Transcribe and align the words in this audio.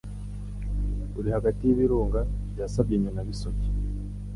uri 1.19 1.29
hagati 1.35 1.61
y'Ibirunga 1.63 2.21
bya 2.53 2.65
Sabyinyo 2.73 3.09
na 3.13 3.23
Bisoke 3.27 3.67